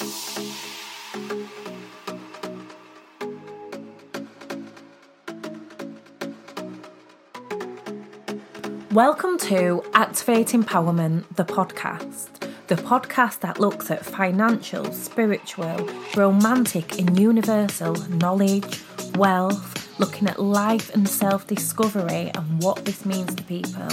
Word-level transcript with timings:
Welcome 0.00 0.12
to 9.40 9.84
Activate 9.92 10.48
Empowerment, 10.48 11.24
the 11.36 11.44
podcast. 11.44 12.30
The 12.68 12.76
podcast 12.76 13.40
that 13.40 13.60
looks 13.60 13.90
at 13.90 14.06
financial, 14.06 14.90
spiritual, 14.92 15.86
romantic, 16.16 16.98
and 16.98 17.20
universal 17.20 17.94
knowledge, 18.08 18.82
wealth, 19.16 20.00
looking 20.00 20.28
at 20.28 20.40
life 20.40 20.94
and 20.94 21.06
self 21.06 21.46
discovery 21.46 22.30
and 22.34 22.62
what 22.62 22.86
this 22.86 23.04
means 23.04 23.34
to 23.34 23.44
people. 23.44 23.88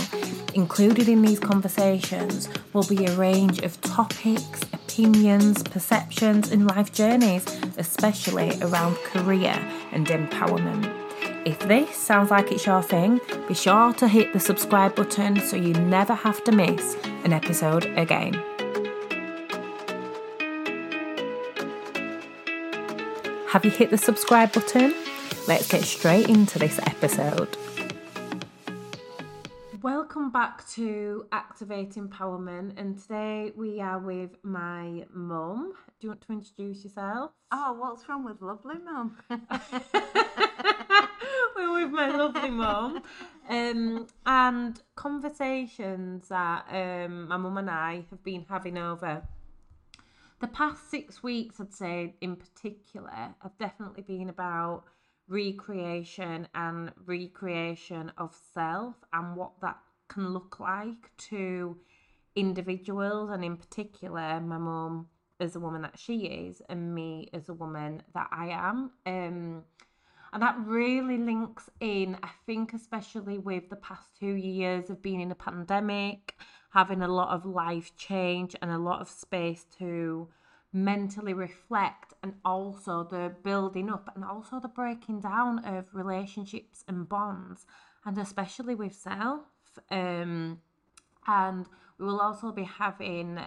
Included 0.53 1.09
in 1.09 1.21
these 1.21 1.39
conversations 1.39 2.47
will 2.71 2.85
be 2.85 3.05
a 3.05 3.11
range 3.17 3.59
of 3.59 3.79
topics, 3.81 4.61
opinions, 4.97 5.61
perceptions, 5.61 6.51
and 6.51 6.65
life 6.65 6.91
journeys, 6.91 7.45
especially 7.77 8.59
around 8.61 8.95
career 9.03 9.53
and 9.91 10.07
empowerment. 10.07 10.91
If 11.45 11.59
this 11.59 11.95
sounds 11.95 12.31
like 12.31 12.51
it's 12.51 12.65
your 12.65 12.81
thing, 12.81 13.21
be 13.47 13.53
sure 13.53 13.93
to 13.93 14.07
hit 14.07 14.33
the 14.33 14.39
subscribe 14.39 14.95
button 14.95 15.39
so 15.41 15.55
you 15.55 15.73
never 15.73 16.15
have 16.15 16.43
to 16.45 16.51
miss 16.51 16.95
an 17.23 17.31
episode 17.31 17.85
again. 17.95 18.33
Have 23.49 23.65
you 23.65 23.71
hit 23.71 23.91
the 23.91 23.99
subscribe 23.99 24.51
button? 24.51 24.95
Let's 25.47 25.67
get 25.67 25.83
straight 25.83 26.27
into 26.27 26.57
this 26.57 26.79
episode. 26.79 27.55
Welcome 30.27 30.41
back 30.41 30.67
to 30.71 31.25
Activate 31.31 31.91
Empowerment, 31.91 32.77
and 32.77 33.01
today 33.01 33.53
we 33.55 33.79
are 33.79 33.97
with 33.97 34.31
my 34.43 35.05
mum. 35.13 35.71
Do 36.01 36.07
you 36.07 36.09
want 36.09 36.19
to 36.19 36.33
introduce 36.33 36.83
yourself? 36.83 37.31
Oh, 37.53 37.71
what's 37.79 38.09
wrong 38.09 38.25
with 38.25 38.41
lovely 38.41 38.75
mum? 38.77 39.15
We're 41.55 41.73
with 41.81 41.91
my 41.91 42.09
lovely 42.09 42.49
mum. 42.49 43.03
Um, 43.47 44.07
and 44.25 44.81
conversations 44.95 46.27
that 46.27 46.65
um, 46.71 47.29
my 47.29 47.37
mum 47.37 47.57
and 47.57 47.69
I 47.69 48.03
have 48.09 48.21
been 48.21 48.45
having 48.49 48.77
over 48.77 49.21
the 50.41 50.47
past 50.47 50.91
six 50.91 51.23
weeks, 51.23 51.61
I'd 51.61 51.73
say 51.73 52.15
in 52.19 52.35
particular, 52.35 53.33
have 53.39 53.57
definitely 53.57 54.03
been 54.03 54.27
about 54.27 54.83
recreation 55.29 56.49
and 56.53 56.91
recreation 57.05 58.11
of 58.17 58.35
self 58.53 58.95
and 59.13 59.33
what 59.37 59.51
that 59.61 59.77
can 60.07 60.33
look 60.33 60.59
like 60.59 61.15
to 61.17 61.77
individuals 62.35 63.31
and 63.31 63.43
in 63.43 63.57
particular 63.57 64.39
my 64.39 64.57
mum 64.57 65.07
as 65.39 65.55
a 65.55 65.59
woman 65.59 65.81
that 65.81 65.97
she 65.97 66.25
is 66.25 66.61
and 66.69 66.93
me 66.93 67.29
as 67.33 67.49
a 67.49 67.53
woman 67.53 68.01
that 68.13 68.27
I 68.31 68.49
am. 68.49 68.91
Um, 69.05 69.63
and 70.33 70.43
that 70.43 70.57
really 70.65 71.17
links 71.17 71.69
in, 71.79 72.17
I 72.21 72.29
think, 72.45 72.73
especially 72.73 73.37
with 73.37 73.69
the 73.69 73.75
past 73.77 74.09
two 74.19 74.33
years 74.33 74.89
of 74.89 75.01
being 75.01 75.21
in 75.21 75.31
a 75.31 75.35
pandemic, 75.35 76.35
having 76.71 77.01
a 77.01 77.07
lot 77.07 77.29
of 77.29 77.45
life 77.45 77.95
change 77.95 78.55
and 78.61 78.69
a 78.69 78.77
lot 78.77 79.01
of 79.01 79.09
space 79.09 79.65
to 79.79 80.27
mentally 80.73 81.33
reflect, 81.33 82.13
and 82.21 82.33
also 82.43 83.07
the 83.09 83.33
building 83.41 83.89
up 83.89 84.11
and 84.15 84.23
also 84.25 84.59
the 84.59 84.67
breaking 84.67 85.21
down 85.21 85.63
of 85.65 85.85
relationships 85.93 86.83
and 86.87 87.07
bonds, 87.07 87.65
and 88.05 88.17
especially 88.17 88.75
with 88.75 88.93
self. 88.93 89.41
Um, 89.89 90.61
and 91.25 91.65
we 91.97 92.05
will 92.05 92.21
also 92.21 92.51
be 92.51 92.63
having 92.63 93.39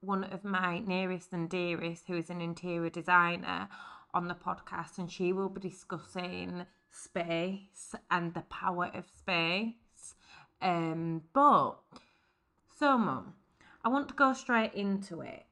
one 0.00 0.24
of 0.24 0.44
my 0.44 0.80
nearest 0.80 1.32
and 1.32 1.48
dearest, 1.48 2.06
who 2.06 2.16
is 2.16 2.30
an 2.30 2.40
interior 2.40 2.90
designer, 2.90 3.68
on 4.12 4.28
the 4.28 4.34
podcast, 4.34 4.98
and 4.98 5.10
she 5.10 5.32
will 5.32 5.48
be 5.48 5.60
discussing 5.60 6.66
space 6.90 7.94
and 8.10 8.34
the 8.34 8.42
power 8.42 8.90
of 8.94 9.04
space. 9.06 10.14
Um, 10.60 11.22
but 11.32 11.76
so, 12.78 12.98
mum, 12.98 13.34
I 13.84 13.88
want 13.88 14.08
to 14.08 14.14
go 14.14 14.32
straight 14.32 14.74
into 14.74 15.20
it. 15.20 15.44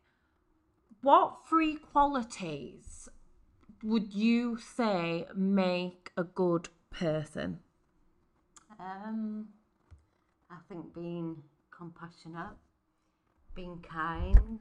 What 1.03 1.47
three 1.49 1.77
qualities 1.77 3.09
would 3.83 4.13
you 4.13 4.59
say 4.59 5.27
make 5.35 6.11
a 6.17 6.25
good 6.25 6.69
person? 6.91 7.61
Um, 8.81 9.49
I 10.51 10.57
think 10.69 10.95
being 10.95 11.43
compassionate, 11.71 12.57
being 13.55 13.85
kind, 13.89 14.61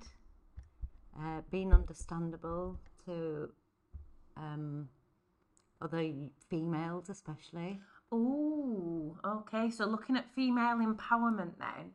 uh, 1.18 1.42
being 1.50 1.74
understandable 1.74 2.80
to 3.06 3.50
um, 4.36 4.90
other 5.81 6.12
females, 6.50 7.09
especially. 7.09 7.80
Oh, 8.12 9.18
okay. 9.25 9.70
So 9.70 9.86
looking 9.86 10.18
at 10.18 10.25
female 10.34 10.78
empowerment 10.78 11.53
then, 11.59 11.92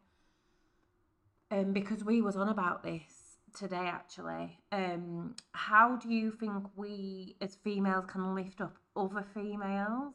um, 1.51 1.73
because 1.73 2.05
we 2.05 2.21
was 2.21 2.37
on 2.37 2.49
about 2.49 2.83
this 2.83 3.39
today 3.57 3.87
actually. 3.87 4.59
Um, 4.71 5.35
how 5.53 5.97
do 5.97 6.09
you 6.13 6.31
think 6.33 6.65
we 6.77 7.37
as 7.41 7.57
females 7.57 8.07
can 8.09 8.35
lift 8.35 8.61
up 8.61 8.77
other 8.97 9.25
females? 9.35 10.15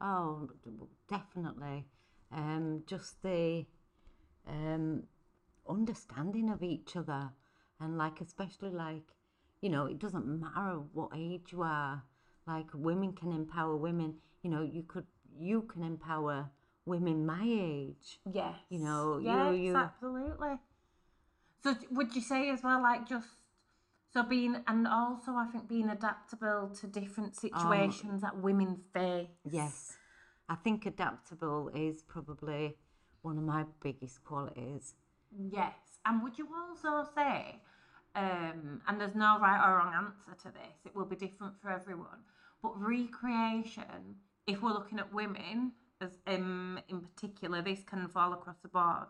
Oh, 0.00 0.48
definitely. 1.08 1.86
Um, 2.32 2.82
just 2.86 3.22
the 3.22 3.66
um, 4.48 5.04
understanding 5.68 6.50
of 6.50 6.62
each 6.62 6.96
other, 6.96 7.30
and 7.80 7.96
like 7.96 8.20
especially 8.20 8.70
like 8.70 9.04
you 9.60 9.70
know, 9.70 9.86
it 9.86 9.98
doesn't 9.98 10.26
matter 10.26 10.80
what 10.92 11.10
age 11.16 11.52
you 11.52 11.62
are. 11.62 12.02
Like 12.46 12.66
women 12.74 13.12
can 13.12 13.32
empower 13.32 13.76
women. 13.76 14.14
You 14.42 14.50
know, 14.50 14.62
you 14.62 14.84
could 14.86 15.06
you 15.38 15.62
can 15.62 15.82
empower 15.82 16.50
women 16.84 17.26
my 17.26 17.42
age. 17.44 18.20
Yes. 18.32 18.54
You 18.68 18.80
know, 18.80 19.18
yes, 19.18 19.54
you, 19.54 19.62
you 19.62 19.76
absolutely. 19.76 20.60
So 21.62 21.74
would 21.90 22.14
you 22.14 22.20
say 22.20 22.50
as 22.50 22.62
well, 22.62 22.82
like 22.82 23.08
just 23.08 23.28
so 24.12 24.22
being 24.22 24.62
and 24.68 24.86
also 24.86 25.32
I 25.32 25.46
think 25.46 25.68
being 25.68 25.88
adaptable 25.88 26.70
to 26.80 26.86
different 26.86 27.30
um, 27.30 27.50
situations 27.50 28.12
um, 28.12 28.20
that 28.20 28.38
women 28.38 28.78
face. 28.94 29.28
Yes. 29.50 29.96
I 30.48 30.54
think 30.54 30.86
adaptable 30.86 31.70
is 31.74 32.02
probably 32.02 32.76
one 33.22 33.38
of 33.38 33.44
my 33.44 33.64
biggest 33.82 34.24
qualities. 34.24 34.94
Yes. 35.36 35.74
And 36.04 36.22
would 36.22 36.38
you 36.38 36.48
also 36.54 37.08
say 37.14 37.60
um, 38.16 38.80
and 38.88 38.98
there's 38.98 39.14
no 39.14 39.38
right 39.38 39.62
or 39.62 39.76
wrong 39.76 39.92
answer 39.94 40.42
to 40.42 40.48
this. 40.48 40.86
It 40.86 40.96
will 40.96 41.04
be 41.04 41.16
different 41.16 41.60
for 41.60 41.70
everyone. 41.70 42.24
But 42.62 42.80
recreation, 42.80 44.16
if 44.46 44.62
we're 44.62 44.72
looking 44.72 44.98
at 44.98 45.12
women 45.12 45.72
as 46.00 46.18
um, 46.26 46.80
in 46.88 47.00
particular, 47.00 47.60
this 47.60 47.82
can 47.84 48.08
fall 48.08 48.32
across 48.32 48.56
the 48.62 48.68
board. 48.68 49.08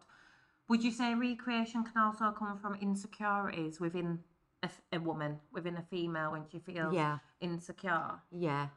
Would 0.69 0.83
you 0.83 0.91
say 0.91 1.15
recreation 1.15 1.85
can 1.85 2.03
also 2.03 2.33
come 2.33 2.59
from 2.59 2.75
insecurities 2.75 3.79
within 3.79 4.19
a, 4.65 4.71
a 4.93 4.99
woman, 4.99 5.39
within 5.53 5.77
a 5.77 5.83
female, 5.83 6.33
when 6.33 6.43
she 6.51 6.59
feels 6.59 6.93
yeah. 6.93 7.19
insecure? 7.41 8.21
Yeah. 8.33 8.69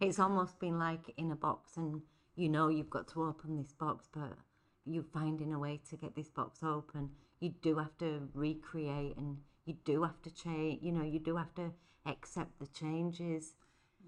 It's 0.00 0.18
almost 0.18 0.58
been 0.60 0.78
like 0.78 1.12
in 1.16 1.30
a 1.32 1.36
box, 1.36 1.76
and 1.76 2.02
you 2.36 2.48
know 2.48 2.68
you've 2.68 2.90
got 2.90 3.08
to 3.08 3.24
open 3.24 3.56
this 3.56 3.72
box, 3.72 4.08
but 4.12 4.36
you're 4.84 5.04
finding 5.12 5.52
a 5.52 5.58
way 5.58 5.80
to 5.90 5.96
get 5.96 6.14
this 6.14 6.30
box 6.30 6.62
open. 6.62 7.10
You 7.40 7.54
do 7.62 7.76
have 7.76 7.96
to 7.98 8.28
recreate 8.34 9.16
and 9.16 9.38
you 9.68 9.76
do 9.84 10.02
have 10.02 10.20
to 10.22 10.30
change 10.30 10.82
you 10.82 10.90
know 10.90 11.04
you 11.04 11.18
do 11.18 11.36
have 11.36 11.54
to 11.54 11.70
accept 12.06 12.58
the 12.58 12.66
changes 12.68 13.52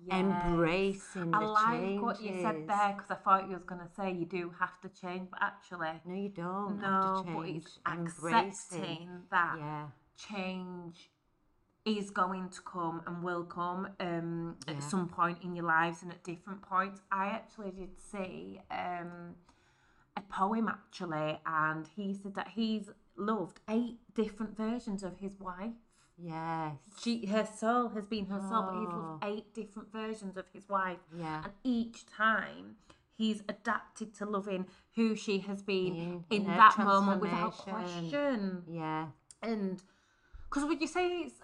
yes. 0.07 0.19
embracing 0.19 1.35
I 1.35 1.41
the 1.41 1.47
like 1.47 1.81
changes. 1.81 2.03
what 2.03 2.23
you 2.23 2.41
said 2.41 2.67
there 2.67 2.95
because 2.97 3.11
I 3.11 3.17
thought 3.17 3.49
you 3.49 3.55
was 3.55 3.65
going 3.65 3.83
to 3.83 3.95
say 3.95 4.11
you 4.11 4.25
do 4.25 4.53
have 4.59 4.81
to 4.81 4.89
change 4.89 5.29
but 5.31 5.41
actually 5.43 6.01
no 6.07 6.15
you 6.15 6.31
don't 6.31 6.81
no 6.81 7.25
but 7.27 7.49
it's 7.49 7.79
accepting 7.87 9.09
that 9.31 9.57
yeah. 9.59 9.87
change 10.17 11.11
is 11.99 12.11
going 12.11 12.49
to 12.51 12.61
come 12.63 13.03
and 13.07 13.23
will 13.23 13.45
come 13.45 13.89
um, 14.01 14.57
yeah. 14.67 14.75
at 14.75 14.83
some 14.83 15.09
point 15.09 15.39
in 15.43 15.55
your 15.55 15.65
lives 15.65 16.03
and 16.03 16.11
at 16.11 16.23
different 16.25 16.63
points 16.63 17.01
I 17.11 17.27
actually 17.27 17.71
did 17.71 17.91
see 18.01 18.61
um, 18.71 19.35
a 20.17 20.21
poem 20.23 20.69
actually 20.69 21.39
and 21.47 21.89
he 21.97 22.15
said 22.15 22.35
that 22.35 22.49
he's 22.55 22.91
loved 23.17 23.61
eight 23.69 23.99
different 24.15 24.57
versions 24.57 25.03
of 25.03 25.19
his 25.19 25.39
wife. 25.39 25.75
Yes. 26.23 26.77
She 27.03 27.27
her 27.27 27.47
soul 27.47 27.89
has 27.91 28.07
been 28.07 28.27
her 28.27 28.41
soul, 28.41 28.69
but 28.71 28.79
he's 28.79 28.89
loved 28.89 29.25
oh. 29.25 29.29
eight 29.29 29.55
different 29.55 29.93
versions 29.93 30.37
of 30.37 30.45
his 30.53 30.69
wife. 30.69 30.99
Yeah. 31.17 31.45
And 31.45 31.53
each 31.65 32.05
time 32.07 32.77
he's 33.17 33.43
adapted 33.49 34.15
to 34.15 34.27
loving 34.27 34.67
who 34.97 35.15
she 35.15 35.39
has 35.41 35.63
been 35.63 35.95
in, 35.95 36.25
in, 36.31 36.43
in 36.43 36.47
that 36.47 36.79
moment 36.79 37.21
without 37.21 37.53
question. 37.53 38.63
Yeah. 38.69 39.07
And 39.43 39.83
because 40.49 40.65
would 40.69 40.81
you 40.81 40.87
say 40.87 41.07
it's 41.07 41.40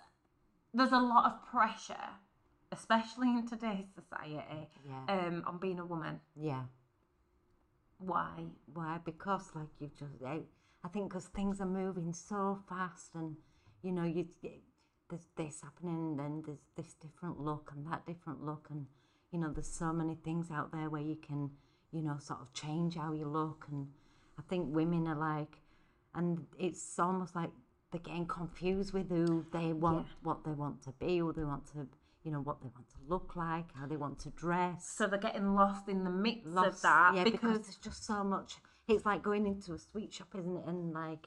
there's 0.76 0.92
a 0.92 0.98
lot 0.98 1.24
of 1.24 1.46
pressure, 1.50 2.08
especially 2.70 3.28
in 3.28 3.46
today's 3.46 3.86
society, 3.94 4.68
yeah. 4.86 5.04
um, 5.08 5.42
on 5.46 5.58
being 5.58 5.78
a 5.78 5.84
woman. 5.84 6.20
Yeah. 6.34 6.64
Why? 7.98 8.44
Why? 8.72 8.98
Because 9.04 9.50
like 9.54 9.68
you've 9.80 9.96
just 9.98 10.12
I 10.22 10.88
think 10.88 11.08
because 11.08 11.26
things 11.26 11.60
are 11.60 11.66
moving 11.66 12.12
so 12.12 12.58
fast, 12.68 13.14
and 13.14 13.36
you 13.82 13.92
know, 13.92 14.04
you 14.04 14.26
there's 15.08 15.28
this 15.36 15.62
happening, 15.62 15.96
and 15.96 16.18
then 16.18 16.42
there's 16.44 16.66
this 16.76 16.94
different 16.94 17.40
look 17.40 17.72
and 17.74 17.86
that 17.90 18.06
different 18.06 18.44
look, 18.44 18.68
and 18.70 18.86
you 19.32 19.38
know, 19.38 19.50
there's 19.52 19.72
so 19.72 19.92
many 19.92 20.14
things 20.14 20.50
out 20.50 20.72
there 20.72 20.90
where 20.90 21.02
you 21.02 21.16
can, 21.16 21.50
you 21.90 22.02
know, 22.02 22.18
sort 22.18 22.40
of 22.40 22.52
change 22.52 22.96
how 22.96 23.12
you 23.12 23.26
look, 23.26 23.64
and 23.70 23.88
I 24.38 24.42
think 24.42 24.74
women 24.74 25.08
are 25.08 25.16
like, 25.16 25.56
and 26.14 26.46
it's 26.58 26.98
almost 26.98 27.34
like 27.34 27.50
they're 27.96 28.12
getting 28.12 28.26
confused 28.26 28.92
with 28.92 29.08
who 29.08 29.44
they 29.52 29.72
want, 29.72 30.06
what 30.22 30.44
they 30.44 30.52
want 30.52 30.82
to 30.82 30.92
be, 30.92 31.20
or 31.20 31.32
they 31.32 31.44
want 31.44 31.66
to, 31.72 31.86
you 32.24 32.30
know, 32.30 32.40
what 32.40 32.60
they 32.60 32.68
want 32.74 32.88
to 32.88 32.96
look 33.08 33.36
like, 33.36 33.64
how 33.74 33.86
they 33.86 33.96
want 33.96 34.18
to 34.20 34.30
dress. 34.30 34.94
So 34.96 35.06
they're 35.06 35.18
getting 35.18 35.54
lost 35.54 35.88
in 35.88 36.04
the 36.04 36.10
midst 36.10 36.56
of 36.56 36.80
that 36.82 37.12
yeah, 37.14 37.24
because, 37.24 37.40
because 37.40 37.60
there's 37.60 37.76
just 37.76 38.04
so 38.04 38.22
much. 38.22 38.56
It's 38.88 39.06
like 39.06 39.22
going 39.22 39.46
into 39.46 39.72
a 39.72 39.78
sweet 39.78 40.12
shop, 40.12 40.28
isn't 40.38 40.56
it? 40.56 40.64
And 40.66 40.92
like, 40.92 41.26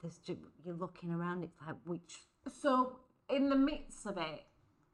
there's 0.00 0.18
ju- 0.18 0.38
you're 0.64 0.74
looking 0.74 1.12
around. 1.12 1.44
It's 1.44 1.56
like 1.64 1.76
which 1.86 2.16
so 2.60 2.96
in 3.30 3.48
the 3.48 3.56
midst 3.56 4.04
of 4.06 4.18
it, 4.18 4.42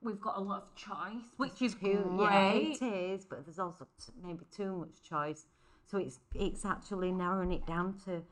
we've 0.03 0.21
got 0.21 0.37
a 0.37 0.41
lot 0.41 0.63
of 0.63 0.75
choice, 0.75 1.25
which 1.39 1.63
is 1.63 1.75
Who, 1.81 2.19
yeah, 2.21 2.53
great. 2.53 2.83
it 2.83 2.85
is, 2.85 3.25
but 3.25 3.47
there's 3.47 3.59
also 3.59 3.87
t- 3.99 4.13
maybe 4.23 4.45
too 4.55 4.77
much 4.77 5.03
choice. 5.03 5.47
So 5.87 5.97
it's 5.97 6.21
it's 6.35 6.67
actually 6.67 7.13
narrowing 7.13 7.53
it 7.53 7.67
down 7.67 7.95
to 8.05 8.23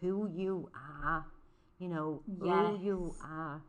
who 0.00 0.30
you 0.32 0.70
are, 1.02 1.26
you 1.78 1.88
know, 1.88 2.22
who 2.40 2.78
you 2.82 3.14
are, 3.22 3.62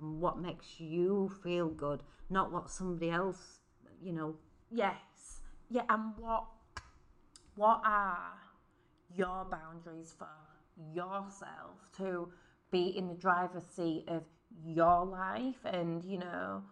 and 0.00 0.20
what 0.20 0.38
makes 0.38 0.80
you 0.80 1.30
feel 1.42 1.68
good, 1.68 2.02
not 2.30 2.50
what 2.52 2.70
somebody 2.70 3.10
else, 3.10 3.60
you 4.02 4.12
know. 4.12 4.36
Yes. 4.70 5.40
Yeah, 5.70 5.82
and 5.88 6.12
what 6.18 6.46
what 7.56 7.80
are 7.84 8.32
your 9.14 9.46
boundaries 9.50 10.14
for 10.18 10.28
yourself 10.92 11.78
to 11.96 12.28
be 12.70 12.96
in 12.96 13.08
the 13.08 13.14
driver's 13.14 13.66
seat 13.66 14.04
of 14.08 14.24
your 14.64 15.04
life 15.04 15.64
and 15.64 16.04
you 16.04 16.18
know 16.18 16.62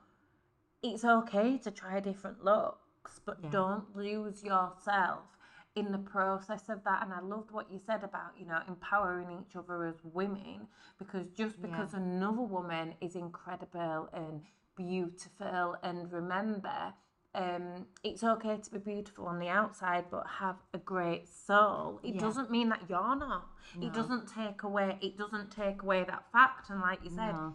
it's 0.82 1.04
okay 1.04 1.58
to 1.58 1.70
try 1.70 2.00
different 2.00 2.44
looks 2.44 3.20
but 3.24 3.38
Yeah. 3.42 3.50
don't 3.50 3.96
lose 3.96 4.42
yourself 4.42 5.38
in 5.74 5.90
the 5.90 5.98
process 5.98 6.68
of 6.68 6.84
that 6.84 7.02
and 7.02 7.12
I 7.12 7.20
loved 7.20 7.50
what 7.50 7.70
you 7.72 7.80
said 7.86 8.04
about 8.04 8.32
you 8.38 8.46
know 8.46 8.60
empowering 8.68 9.28
each 9.40 9.56
other 9.56 9.86
as 9.86 9.96
women 10.04 10.66
because 10.98 11.26
just 11.30 11.56
Yeah. 11.58 11.66
because 11.68 11.94
another 11.94 12.42
woman 12.42 12.94
is 13.00 13.16
incredible 13.16 14.08
and 14.12 14.42
beautiful 14.76 15.76
and 15.82 16.12
remember 16.12 16.94
um, 17.34 17.86
it's 18.04 18.22
okay 18.22 18.58
to 18.58 18.70
be 18.70 18.78
beautiful 18.78 19.26
on 19.26 19.38
the 19.38 19.48
outside 19.48 20.04
but 20.10 20.26
have 20.38 20.56
a 20.74 20.78
great 20.78 21.26
soul 21.26 22.00
it 22.02 22.14
Yeah. 22.16 22.20
doesn't 22.20 22.50
mean 22.50 22.68
that 22.68 22.82
you're 22.90 23.16
not 23.16 23.48
it 23.80 23.94
doesn't 23.94 24.26
take 24.28 24.62
away 24.64 24.98
it 25.00 25.16
doesn't 25.16 25.50
take 25.50 25.80
away 25.82 26.04
that 26.04 26.30
fact 26.30 26.68
and 26.68 26.80
like 26.82 27.02
you 27.02 27.08
said 27.10 27.32
No. 27.32 27.54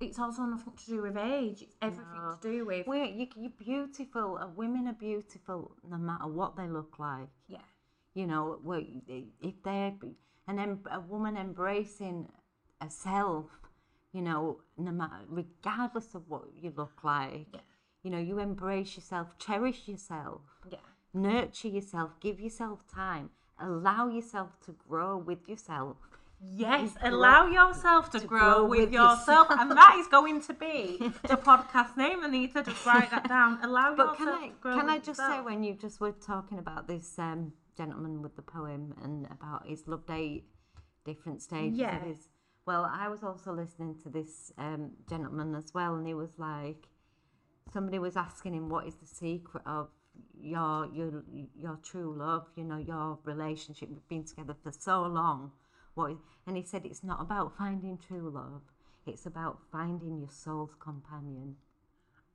It's 0.00 0.18
also 0.18 0.42
nothing 0.42 0.72
to 0.74 0.86
do 0.86 1.02
with 1.02 1.16
age 1.16 1.62
it's 1.62 1.76
everything 1.82 2.22
No. 2.22 2.36
to 2.40 2.48
do 2.50 2.66
with 2.66 2.86
We're, 2.86 3.04
you, 3.04 3.26
you're 3.36 3.50
beautiful. 3.58 4.38
Women 4.56 4.88
are 4.88 4.92
beautiful 4.92 5.72
no 5.88 5.96
matter 5.96 6.26
what 6.26 6.56
they 6.56 6.68
look 6.68 6.98
like. 6.98 7.28
yeah 7.48 7.58
you 8.14 8.26
know, 8.26 8.58
if 9.42 9.62
they're 9.62 9.92
and 10.48 10.58
then 10.58 10.78
a 10.90 11.00
woman 11.00 11.36
embracing 11.36 12.28
herself, 12.80 13.44
you 14.12 14.22
know, 14.22 14.60
no 14.78 14.90
matter 14.92 15.20
regardless 15.28 16.14
of 16.14 16.22
what 16.28 16.44
you 16.58 16.72
look 16.76 17.04
like, 17.04 17.46
Yeah. 17.52 17.60
you 18.02 18.10
know, 18.10 18.18
you 18.18 18.38
embrace 18.38 18.96
yourself, 18.96 19.36
cherish 19.38 19.86
yourself, 19.88 20.40
yeah 20.70 20.78
nurture 21.12 21.68
yourself, 21.68 22.10
give 22.20 22.38
yourself 22.40 22.86
time, 22.88 23.30
allow 23.58 24.08
yourself 24.08 24.50
to 24.66 24.72
grow 24.88 25.16
with 25.16 25.48
yourself. 25.48 25.96
Yes, 26.40 26.90
allow 27.02 27.46
yourself 27.48 28.10
to, 28.10 28.20
to 28.20 28.26
grow, 28.26 28.38
grow 28.40 28.64
with, 28.66 28.80
with 28.80 28.92
yourself, 28.92 29.48
yourself. 29.48 29.48
and 29.50 29.70
that 29.72 29.96
is 29.98 30.06
going 30.08 30.40
to 30.42 30.54
be 30.54 30.96
the 31.28 31.36
podcast 31.36 31.96
name. 31.96 32.22
Anita, 32.22 32.62
just 32.62 32.84
write 32.86 33.10
that 33.10 33.28
down. 33.28 33.58
Allow 33.62 33.94
But 33.96 34.18
yourself 34.18 34.18
can 34.18 34.28
I 34.28 34.46
to 34.48 34.52
grow 34.60 34.76
can 34.76 34.90
I 34.90 34.98
just 34.98 35.18
say 35.18 35.40
when 35.40 35.62
you 35.62 35.74
just 35.74 36.00
were 36.00 36.12
talking 36.12 36.58
about 36.58 36.86
this 36.88 37.18
um, 37.18 37.52
gentleman 37.76 38.22
with 38.22 38.36
the 38.36 38.42
poem 38.42 38.94
and 39.02 39.26
about 39.30 39.66
his 39.66 39.86
love 39.86 40.04
eight 40.10 40.44
different 41.04 41.42
stages 41.42 41.78
Yeah. 41.78 41.96
of 41.96 42.02
his 42.02 42.28
well, 42.66 42.84
I 42.92 43.08
was 43.08 43.22
also 43.22 43.52
listening 43.52 43.94
to 44.02 44.08
this 44.08 44.52
um, 44.58 44.90
gentleman 45.08 45.54
as 45.54 45.72
well, 45.72 45.94
and 45.94 46.04
he 46.04 46.14
was 46.14 46.30
like, 46.36 46.88
somebody 47.72 48.00
was 48.00 48.16
asking 48.16 48.54
him 48.54 48.68
what 48.68 48.88
is 48.88 48.96
the 48.96 49.06
secret 49.06 49.62
of 49.66 49.88
your 50.38 50.88
your 50.92 51.22
your 51.56 51.78
true 51.82 52.14
love, 52.18 52.46
you 52.56 52.64
know, 52.64 52.76
your 52.78 53.18
relationship. 53.24 53.88
We've 53.88 54.08
been 54.08 54.24
together 54.24 54.56
for 54.62 54.72
so 54.72 55.02
long. 55.02 55.52
What 55.96 56.16
and 56.46 56.56
he 56.56 56.62
said 56.62 56.84
it's 56.84 57.02
not 57.02 57.20
about 57.22 57.56
finding 57.56 57.98
true 57.98 58.30
love; 58.30 58.62
it's 59.06 59.24
about 59.26 59.58
finding 59.72 60.18
your 60.20 60.28
soul's 60.30 60.74
companion. 60.78 61.56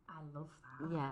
I 0.10 0.20
love 0.36 0.50
that. 0.80 0.92
Yeah. 0.94 1.12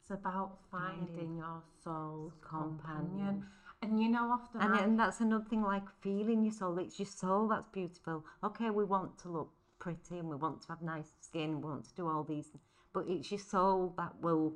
It's 0.00 0.10
about 0.10 0.58
finding 0.70 1.06
Finding 1.08 1.36
your 1.36 1.62
soul's 1.84 2.32
companion. 2.40 2.78
companion. 2.78 3.46
And 3.82 4.00
you 4.00 4.08
know, 4.08 4.30
often 4.32 4.60
And, 4.62 4.74
I- 4.74 4.78
and 4.84 4.98
that's 4.98 5.20
another 5.20 5.44
thing, 5.44 5.62
like 5.62 5.88
feeling 6.00 6.42
your 6.44 6.52
soul. 6.54 6.78
It's 6.78 6.98
your 6.98 7.06
soul 7.06 7.46
that's 7.48 7.68
beautiful. 7.68 8.24
Okay, 8.42 8.70
we 8.70 8.84
want 8.84 9.18
to 9.18 9.28
look 9.28 9.50
pretty 9.78 10.18
and 10.18 10.28
we 10.30 10.36
want 10.36 10.62
to 10.62 10.68
have 10.68 10.80
nice 10.80 11.12
skin, 11.20 11.60
we 11.60 11.68
want 11.68 11.84
to 11.84 11.94
do 11.94 12.08
all 12.08 12.24
these, 12.24 12.48
but 12.94 13.04
it's 13.06 13.30
your 13.30 13.38
soul 13.40 13.92
that 13.98 14.12
will 14.22 14.54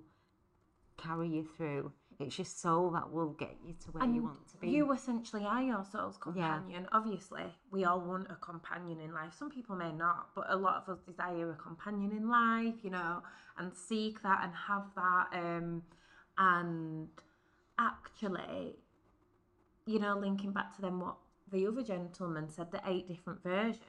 carry 0.96 1.28
you 1.28 1.44
through. 1.56 1.92
It's 2.20 2.38
your 2.38 2.44
soul 2.44 2.90
that 2.90 3.10
will 3.10 3.30
get 3.30 3.56
you 3.64 3.74
to 3.84 3.90
where 3.92 4.04
you 4.04 4.22
want 4.22 4.46
to 4.48 4.56
be. 4.58 4.68
You 4.68 4.92
essentially 4.92 5.44
are 5.44 5.62
your 5.62 5.84
soul's 5.84 6.18
Yeah. 6.34 6.56
companion. 6.58 6.88
Obviously, 6.92 7.54
we 7.70 7.84
all 7.84 8.00
want 8.00 8.30
a 8.30 8.36
companion 8.36 9.00
in 9.00 9.12
life. 9.12 9.32
Some 9.34 9.50
people 9.50 9.74
may 9.74 9.92
not, 9.92 10.34
but 10.34 10.46
a 10.48 10.56
lot 10.56 10.76
of 10.82 10.88
us 10.88 11.00
desire 11.00 11.50
a 11.50 11.56
companion 11.56 12.12
in 12.12 12.28
life, 12.28 12.84
you 12.84 12.90
know, 12.90 13.22
and 13.56 13.74
seek 13.74 14.20
that 14.22 14.44
and 14.44 14.54
have 14.54 14.94
that. 14.94 15.28
Um, 15.32 15.82
and 16.36 17.08
actually, 17.78 18.76
you 19.86 19.98
know, 19.98 20.18
linking 20.18 20.52
back 20.52 20.74
to 20.76 20.82
them, 20.82 21.00
what 21.00 21.16
the 21.50 21.66
other 21.66 21.82
gentleman 21.82 22.48
said, 22.48 22.70
the 22.70 22.80
eight 22.86 23.08
different 23.08 23.42
versions. 23.42 23.84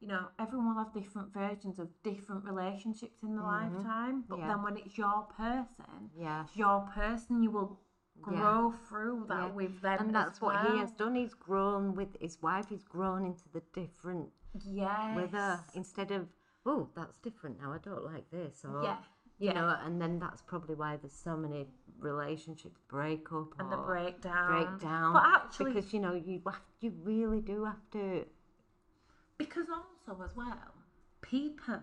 You 0.00 0.08
know, 0.08 0.28
everyone 0.38 0.74
will 0.74 0.82
have 0.82 0.94
different 0.94 1.32
versions 1.32 1.78
of 1.78 1.88
different 2.02 2.44
relationships 2.44 3.22
in 3.22 3.36
the 3.36 3.42
lifetime, 3.42 4.24
but 4.28 4.36
Mm-hmm. 4.38 4.48
Yeah. 4.48 4.48
then 4.54 4.62
when 4.62 4.76
it's 4.78 4.96
your 4.96 5.26
person, 5.36 6.10
yeah. 6.16 6.44
it's 6.44 6.56
your 6.56 6.80
person, 6.94 7.42
you 7.42 7.50
will 7.50 7.78
Yeah. 8.16 8.22
grow 8.22 8.72
through 8.72 9.26
that 9.28 9.48
Yeah. 9.48 9.52
with 9.52 9.80
them. 9.82 9.98
And 10.00 10.14
that's 10.14 10.40
what 10.40 10.56
he 10.66 10.78
has 10.78 10.92
done. 10.92 11.14
He's 11.16 11.34
grown 11.34 11.94
with 11.94 12.16
his 12.20 12.40
wife. 12.42 12.68
He's 12.70 12.84
grown 12.84 13.24
into 13.26 13.48
the 13.50 13.60
different 13.74 14.30
Yes. 14.64 15.14
with 15.16 15.32
her 15.32 15.64
instead 15.74 16.10
of 16.10 16.28
oh 16.66 16.88
that's 16.94 17.16
different 17.18 17.60
now. 17.60 17.72
I 17.72 17.78
don't 17.78 18.04
like 18.04 18.28
this 18.30 18.64
or 18.64 18.82
Yeah. 18.82 18.98
you 19.38 19.46
Yeah. 19.48 19.52
know. 19.52 19.68
And 19.84 20.00
then 20.00 20.18
that's 20.18 20.42
probably 20.42 20.74
why 20.74 20.96
there's 20.96 21.12
so 21.14 21.36
many 21.36 21.68
relationships 21.98 22.80
break 22.88 23.30
up 23.32 23.54
and 23.58 23.70
the 23.70 23.76
breakdown. 23.76 24.48
breakdown. 24.78 25.12
But 25.12 25.24
actually, 25.26 25.72
because 25.74 25.92
you 25.92 26.00
know 26.00 26.14
you 26.14 26.40
have, 26.46 26.60
you 26.80 26.90
really 27.04 27.40
do 27.42 27.64
have 27.64 27.90
to 27.92 28.26
because 29.44 29.66
also 29.70 30.22
as 30.22 30.36
well, 30.36 30.74
people 31.22 31.80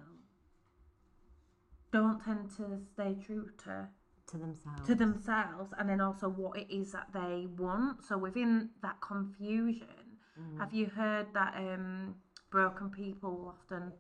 don't 1.91 2.23
tend 2.23 2.49
to 2.57 2.65
stay 2.93 3.15
true 3.25 3.49
to 3.63 3.87
to 4.27 4.37
themselves. 4.37 4.85
to 4.87 4.93
themselves 4.95 5.73
and 5.77 5.89
then 5.89 6.01
also 6.01 6.27
what 6.27 6.57
it 6.57 6.67
is 6.69 6.91
that 6.91 7.07
they 7.13 7.47
want. 7.57 8.03
So 8.03 8.17
within 8.17 8.69
that 8.81 8.99
confusion, 9.01 9.87
Mm. 10.39 10.59
have 10.59 10.71
you 10.71 10.85
heard 10.87 11.27
that 11.33 11.55
um, 11.57 12.13
broken 12.51 12.91
people 12.91 13.33
often 13.55 13.91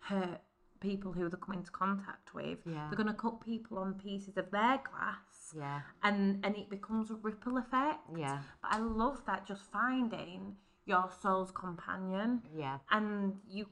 hurt 0.00 0.40
people 0.80 1.10
who 1.12 1.26
they 1.30 1.38
come 1.40 1.54
into 1.54 1.70
contact 1.70 2.34
with? 2.34 2.58
Yeah. 2.66 2.88
They're 2.90 2.96
going 3.02 3.06
to 3.06 3.14
cut 3.14 3.40
people 3.40 3.78
on 3.78 3.94
pieces 3.94 4.36
of 4.36 4.50
their 4.50 4.78
glass. 4.88 5.54
yeah, 5.54 5.80
And, 6.02 6.44
and 6.44 6.54
it 6.56 6.68
becomes 6.68 7.10
a 7.10 7.14
ripple 7.14 7.56
effect. 7.56 8.00
yeah, 8.14 8.42
But 8.60 8.72
I 8.72 8.78
love 8.78 9.24
that 9.26 9.46
just 9.46 9.62
finding 9.72 10.56
your 10.86 11.10
soul's 11.22 11.50
companion, 11.50 12.42
yeah. 12.56 12.78
and 12.90 13.34
you 13.48 13.66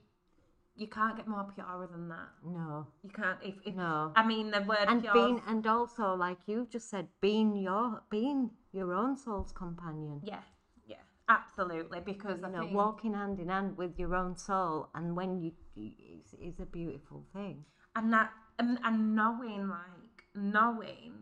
you 0.76 0.88
can't 0.88 1.16
get 1.16 1.28
more 1.28 1.46
pure 1.54 1.88
than 1.90 2.08
that. 2.08 2.30
No, 2.44 2.86
You 3.04 3.10
can't. 3.10 3.38
If, 3.42 3.54
if 3.64 3.74
no. 3.76 4.12
I 4.16 4.26
mean 4.26 4.50
the 4.50 4.60
word 4.62 4.86
and 4.88 5.02
pure. 5.02 5.12
being 5.14 5.40
and 5.46 5.64
also 5.66 6.14
like 6.14 6.38
you've 6.46 6.68
just 6.68 6.90
said, 6.90 7.06
being 7.20 7.56
your 7.56 8.02
being 8.10 8.50
your 8.72 8.92
own 8.92 9.16
soul's 9.16 9.52
companion. 9.52 10.20
yeah, 10.24 10.40
yeah, 10.86 10.96
absolutely. 11.28 12.00
Because 12.00 12.42
I 12.42 12.50
know, 12.50 12.60
think, 12.62 12.74
walking 12.74 13.14
hand 13.14 13.38
in 13.38 13.48
hand 13.48 13.76
with 13.78 13.96
your 13.98 14.16
own 14.16 14.36
soul, 14.36 14.88
and 14.96 15.14
when 15.16 15.38
you, 15.40 15.52
is 15.76 16.34
is 16.40 16.58
a 16.60 16.66
beautiful 16.66 17.24
thing. 17.32 17.64
and 17.94 18.12
that 18.12 18.30
and, 18.58 18.78
and 18.84 19.14
knowing 19.14 19.68
like 19.68 20.24
knowing 20.34 21.12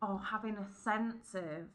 or 0.00 0.18
having 0.32 0.56
a 0.56 0.66
sense 0.74 1.34
of 1.34 1.68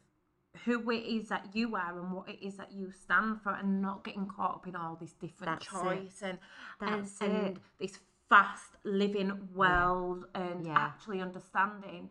who 0.64 0.90
it 0.90 1.04
is 1.04 1.28
that 1.28 1.54
you 1.54 1.76
are 1.76 1.98
and 1.98 2.12
what 2.12 2.28
it 2.28 2.44
is 2.44 2.56
that 2.56 2.72
you 2.72 2.90
stand 2.92 3.40
for 3.42 3.52
and 3.52 3.80
not 3.82 4.04
getting 4.04 4.26
caught 4.26 4.56
up 4.56 4.66
in 4.66 4.76
all 4.76 4.96
this 5.00 5.12
different 5.12 5.60
That's 5.60 6.22
it. 6.22 6.22
and 6.22 6.38
and, 6.80 7.08
and 7.20 7.60
this 7.78 7.98
fast 8.28 8.76
living 8.84 9.48
world 9.54 10.26
and 10.34 10.66
Yeah. 10.66 10.76
actually 10.76 11.20
understanding 11.20 12.10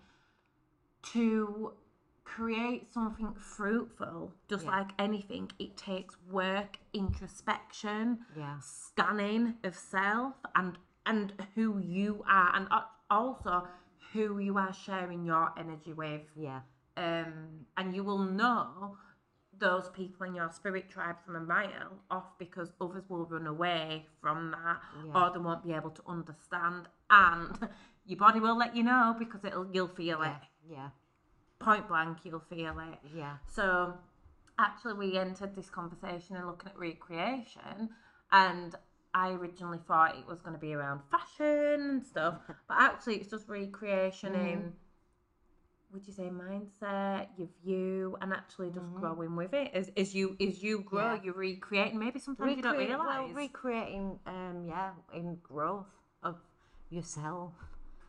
to 1.14 1.74
create 2.24 2.92
something 2.92 3.34
fruitful, 3.36 4.34
just 4.48 4.66
Yeah. 4.66 4.72
like 4.72 4.90
anything, 4.98 5.52
it 5.60 5.78
takes 5.78 6.18
work, 6.30 6.80
introspection, 6.94 8.26
Yeah. 8.36 8.60
scanning 8.60 9.58
of 9.64 9.76
self 9.76 10.36
and 10.56 10.78
and 11.08 11.34
who 11.54 11.78
you 11.78 12.24
are 12.28 12.56
and 12.56 12.68
uh, 12.72 12.82
also 13.12 13.68
who 14.12 14.40
you 14.40 14.58
are 14.58 14.74
sharing 14.74 15.24
your 15.24 15.54
energy 15.56 15.94
with 15.94 16.24
Yeah. 16.36 16.62
Um, 16.98 17.66
and 17.78 17.96
you 17.96 18.04
will 18.04 18.20
know 18.20 18.98
those 19.58 19.90
people 19.90 20.26
in 20.26 20.36
your 20.36 20.50
spirit 20.52 20.90
tribe 20.90 21.16
from 21.26 21.36
a 21.38 21.40
mile 21.40 21.94
off 22.12 22.38
because 22.38 22.74
others 22.82 23.04
will 23.10 23.26
run 23.26 23.48
away 23.48 24.06
from 24.22 24.52
that 24.52 24.80
Yeah. 25.06 25.14
or 25.28 25.32
they 25.32 25.40
won't 25.40 25.64
be 25.64 25.72
able 25.74 25.92
to 25.92 26.02
understand 26.08 26.88
and 27.10 27.58
your 28.06 28.20
body 28.20 28.40
will 28.42 28.58
let 28.58 28.76
you 28.76 28.84
know 28.84 29.16
because 29.18 29.46
it'll 29.46 29.68
you'll 29.74 29.88
feel 29.88 30.20
Yeah. 30.22 30.36
it 30.36 30.42
Yeah. 30.70 30.90
point 31.60 31.88
blank 31.88 32.18
you'll 32.26 32.42
feel 32.50 32.78
it 32.80 33.00
Yeah. 33.16 33.38
so 33.50 33.94
actually 34.60 34.94
we 34.96 35.18
entered 35.18 35.56
this 35.56 35.70
conversation 35.70 36.36
and 36.36 36.48
looking 36.48 36.70
at 36.70 36.78
recreation 36.78 37.90
and 38.34 38.76
I 39.14 39.30
originally 39.32 39.80
thought 39.88 40.18
it 40.18 40.28
was 40.28 40.42
going 40.42 40.54
to 40.56 40.60
be 40.60 40.74
around 40.74 41.00
fashion 41.10 41.90
and 41.90 42.06
stuff, 42.06 42.42
but 42.68 42.78
actually 42.78 43.16
it's 43.16 43.30
just 43.30 43.48
recreation 43.48 44.34
Mm-hmm. 44.34 44.48
in 44.48 44.74
would 45.92 46.06
you 46.08 46.14
say 46.14 46.30
mindset, 46.30 47.28
your 47.38 47.48
view, 47.64 48.18
and 48.22 48.34
actually 48.34 48.70
just 48.70 48.94
growing 48.96 49.36
with 49.36 49.54
it 49.54 49.72
as, 49.74 49.92
as 49.98 50.14
you 50.14 50.36
as 50.42 50.62
you 50.62 50.82
grow, 50.82 51.04
Mm-hmm. 51.16 51.16
Yeah. 51.16 51.24
you 51.24 51.34
recreate. 51.34 51.92
And 51.92 52.00
maybe 52.00 52.20
sometimes 52.20 52.56
you 52.58 52.62
don't 52.64 52.78
realise. 52.78 52.98
Well, 52.98 53.34
recreating, 53.34 54.20
um, 54.28 54.66
yeah, 54.68 54.92
in 55.14 55.38
growth 55.44 55.88
of 56.24 56.36
yourself 56.90 57.54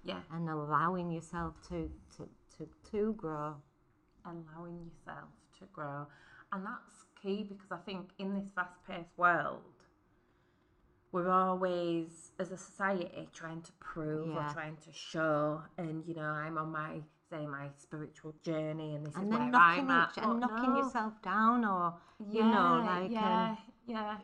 yeah, 0.04 0.20
and 0.32 0.48
allowing 0.48 1.10
yourself 1.10 1.54
to 1.68 1.90
to 2.16 2.28
to, 2.56 2.68
to 2.90 3.12
grow. 3.14 3.54
allowing 4.24 4.78
yourself 4.84 5.28
to 5.58 5.64
grow, 5.72 6.06
and 6.52 6.64
that's 6.64 7.04
key 7.22 7.44
because 7.48 7.70
I 7.70 7.78
think 7.84 8.10
in 8.18 8.34
this 8.34 8.50
fast-paced 8.54 9.16
world, 9.16 9.62
we're 11.12 11.30
always 11.30 12.32
as 12.38 12.50
a 12.52 12.56
society 12.58 13.28
trying 13.32 13.62
to 13.62 13.72
prove 13.80 14.28
Yeah. 14.28 14.48
or 14.50 14.52
trying 14.52 14.76
to 14.78 14.92
show, 14.92 15.62
and 15.78 16.04
you 16.06 16.14
know, 16.14 16.22
I'm 16.44 16.58
on 16.58 16.70
my 16.72 17.00
say 17.30 17.46
my 17.46 17.68
spiritual 17.76 18.34
journey, 18.42 18.94
and 18.94 19.06
this 19.06 19.14
and 19.16 19.24
is 19.24 19.30
then 19.30 19.40
where 19.40 19.50
knocking 19.50 19.84
I'm 19.84 19.90
at. 19.90 20.10
each, 20.16 20.24
and 20.24 20.40
knocking 20.40 20.72
no. 20.74 20.78
yourself 20.78 21.20
down 21.22 21.64
or 21.64 21.94
you 22.30 22.42
know 22.44 22.82
like 22.86 23.10
yeah, 23.10 23.50
um, 23.50 23.58
yeah, 23.86 24.16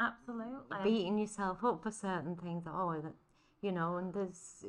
absolutely. 0.00 0.76
beating 0.82 1.18
yourself 1.18 1.62
up 1.64 1.82
for 1.82 1.90
certain 1.90 2.36
things 2.36 2.64
oh 2.66 2.94
that 3.02 3.12
you 3.60 3.72
know 3.72 3.96
and 3.96 4.12
there's 4.14 4.64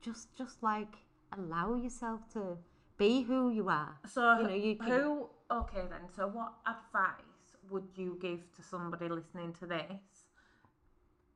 just 0.00 0.34
just 0.36 0.62
like 0.62 0.94
allow 1.36 1.74
yourself 1.74 2.20
to 2.32 2.56
be 2.96 3.22
who 3.22 3.50
you 3.50 3.68
are 3.68 3.96
So 4.06 4.38
you 4.38 4.42
know, 4.48 4.54
you 4.54 4.76
can- 4.76 4.88
who? 4.90 5.28
Okay 5.50 5.84
then. 5.90 6.08
So 6.14 6.26
what 6.28 6.52
advice 6.66 7.37
would 7.70 7.88
you 7.96 8.18
give 8.20 8.40
to 8.56 8.62
somebody 8.62 9.08
listening 9.08 9.54
to 9.60 9.66
this, 9.66 10.26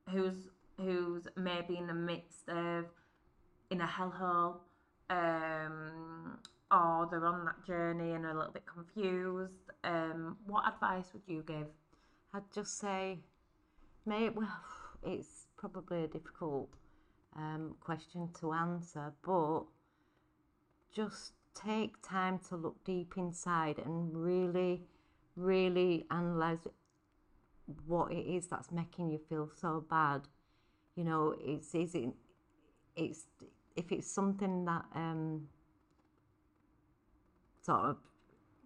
who's 0.09 0.49
who's 0.77 1.27
maybe 1.35 1.77
in 1.77 1.87
the 1.87 1.93
midst 1.93 2.49
of 2.49 2.85
in 3.69 3.81
a 3.81 3.87
hellhole, 3.87 4.55
um, 5.09 6.37
or 6.71 7.07
they're 7.09 7.25
on 7.25 7.45
that 7.45 7.65
journey 7.65 8.13
and 8.13 8.25
are 8.25 8.31
a 8.31 8.37
little 8.37 8.53
bit 8.53 8.65
confused? 8.65 9.69
Um, 9.83 10.37
what 10.45 10.67
advice 10.67 11.07
would 11.13 11.23
you 11.27 11.43
give? 11.45 11.67
I'd 12.33 12.51
just 12.53 12.79
say, 12.79 13.19
may 14.05 14.29
well, 14.29 14.59
it's 15.03 15.47
probably 15.57 16.03
a 16.03 16.07
difficult 16.07 16.69
um, 17.35 17.75
question 17.79 18.29
to 18.39 18.53
answer, 18.53 19.13
but 19.25 19.63
just 20.91 21.33
take 21.53 22.01
time 22.01 22.39
to 22.49 22.55
look 22.55 22.83
deep 22.83 23.13
inside 23.17 23.79
and 23.79 24.15
really, 24.15 24.81
really 25.35 26.05
analyze 26.11 26.59
what 27.87 28.11
it 28.11 28.25
is 28.25 28.47
that's 28.47 28.71
making 28.71 29.09
you 29.09 29.19
feel 29.29 29.49
so 29.59 29.85
bad. 29.89 30.21
You 30.95 31.03
know, 31.03 31.35
it's 31.39 31.73
is 31.73 31.95
it, 31.95 32.09
it's 32.95 33.25
if 33.75 33.91
it's 33.91 34.09
something 34.09 34.65
that 34.65 34.85
um, 34.95 35.47
sort 37.61 37.79
of 37.81 37.97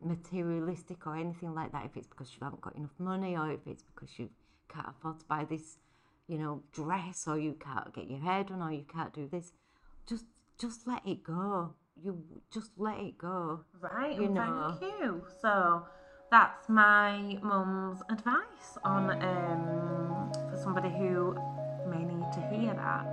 materialistic 0.03 1.05
or 1.07 1.15
anything 1.15 1.53
like 1.53 1.71
that, 1.71 1.85
if 1.85 1.95
it's 1.95 2.07
because 2.07 2.31
you 2.31 2.39
haven't 2.41 2.61
got 2.61 2.75
enough 2.75 2.99
money 2.99 3.35
or 3.37 3.51
if 3.51 3.65
it's 3.65 3.83
because 3.83 4.17
you 4.19 4.29
can't 4.69 4.87
afford 4.89 5.19
to 5.19 5.25
buy 5.25 5.45
this, 5.45 5.77
you 6.27 6.37
know, 6.37 6.61
dress 6.73 7.25
or 7.27 7.37
you 7.39 7.53
can't 7.53 7.93
get 7.93 8.09
your 8.09 8.19
hair 8.19 8.43
done 8.43 8.61
or 8.61 8.71
you 8.71 8.85
can't 8.91 9.13
do 9.13 9.27
this, 9.31 9.53
just 10.07 10.25
just 10.59 10.87
let 10.87 11.05
it 11.05 11.23
go. 11.23 11.73
You 12.03 12.21
just 12.53 12.71
let 12.77 12.99
it 12.99 13.17
go. 13.17 13.61
Right, 13.79 14.19
You 14.19 14.29
know. 14.29 14.77
thank 14.79 14.93
you. 14.99 15.23
So 15.41 15.85
that's 16.29 16.67
my 16.67 17.37
mum's 17.41 18.01
advice 18.09 18.77
on 18.83 19.11
um, 19.11 20.31
for 20.49 20.59
somebody 20.61 20.89
who 20.89 21.37
may 21.89 22.03
need 22.03 22.31
to 22.33 22.41
hear 22.51 22.73
that. 22.73 23.05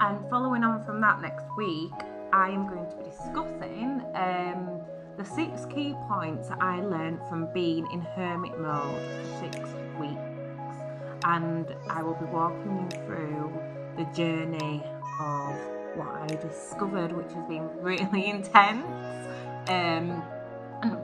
And 0.00 0.28
following 0.28 0.62
on 0.62 0.84
from 0.84 1.00
that 1.00 1.20
next 1.20 1.44
week, 1.56 1.92
I 2.32 2.50
am 2.50 2.68
going 2.68 2.88
to 2.90 2.96
be 2.96 3.04
discussing 3.04 4.02
um, 4.14 4.80
the 5.16 5.24
six 5.24 5.66
key 5.66 5.94
points 6.08 6.48
that 6.48 6.58
I 6.60 6.80
learned 6.80 7.20
from 7.28 7.48
being 7.52 7.86
in 7.92 8.00
hermit 8.00 8.58
mode 8.58 9.00
for 9.00 9.40
six 9.40 9.56
weeks. 9.98 10.20
And 11.24 11.74
I 11.88 12.02
will 12.02 12.14
be 12.14 12.26
walking 12.26 12.88
you 12.90 13.04
through 13.04 13.52
the 13.96 14.04
journey 14.14 14.82
of 15.20 15.54
what 15.96 16.08
I 16.08 16.26
discovered, 16.26 17.12
which 17.12 17.32
has 17.32 17.44
been 17.44 17.68
really 17.80 18.26
intense. 18.26 18.86
Um, 19.68 20.22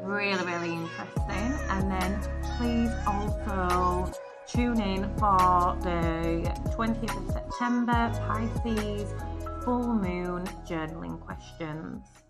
really, 0.02 0.44
really 0.44 0.72
interesting. 0.72 1.52
And 1.70 1.90
then 1.90 2.20
please 2.58 2.90
also 3.06 4.12
tune 4.46 4.80
in 4.80 5.04
for 5.16 5.76
the 5.82 6.52
20th 6.76 7.26
of 7.26 7.32
September 7.32 8.12
Pisces 8.26 9.12
full 9.64 9.94
moon 9.94 10.44
journaling 10.64 11.20
questions. 11.20 12.25